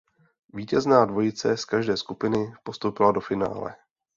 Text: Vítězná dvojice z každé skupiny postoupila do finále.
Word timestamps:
Vítězná 0.53 1.05
dvojice 1.05 1.57
z 1.57 1.65
každé 1.65 1.97
skupiny 1.97 2.53
postoupila 2.63 3.11
do 3.11 3.21
finále. 3.21 3.75